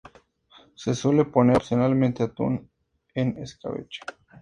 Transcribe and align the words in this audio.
Se 0.73 0.95
suele 0.95 1.25
poner 1.25 1.57
opcionalmente 1.57 2.23
atún 2.23 2.71
en 3.13 3.37
escabeche. 3.37 3.99